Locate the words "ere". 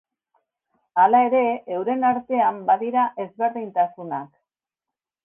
1.25-1.41